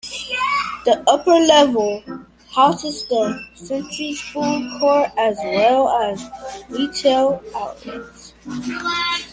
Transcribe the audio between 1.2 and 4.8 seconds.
Level houses the centre's food